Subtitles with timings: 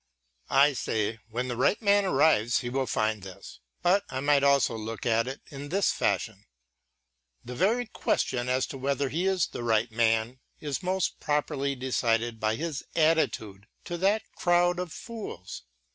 [0.49, 4.75] I say, when the right man arrives he will find this; but I might also
[4.75, 6.47] look at it in this fashion:
[7.45, 12.39] the very question as to whether he is the right man is most properly decided
[12.39, 15.65] by his attitude to that crowd of fools.